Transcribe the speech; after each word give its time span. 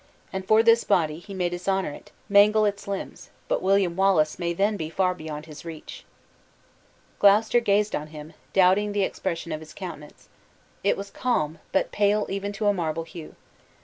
And 0.33 0.43
for 0.47 0.63
this 0.63 0.83
body, 0.83 1.19
he 1.19 1.35
may 1.35 1.47
dishonor 1.49 1.91
it, 1.91 2.11
mangle 2.27 2.65
its 2.65 2.87
limbs, 2.87 3.29
but 3.47 3.61
William 3.61 3.95
Wallace 3.95 4.39
may 4.39 4.51
then 4.51 4.75
be 4.75 4.89
far 4.89 5.13
beyond 5.13 5.45
his 5.45 5.63
reach." 5.63 6.05
Gloucester 7.19 7.59
gazed 7.59 7.95
on 7.95 8.07
him, 8.07 8.33
doubting 8.51 8.93
the 8.93 9.03
expression 9.03 9.51
of 9.51 9.59
his 9.59 9.75
countenance. 9.75 10.27
It 10.83 10.97
was 10.97 11.11
calm, 11.11 11.59
but 11.71 11.91
pale 11.91 12.25
even 12.29 12.51
to 12.53 12.65
a 12.65 12.73
marble 12.73 13.03
hue. 13.03 13.35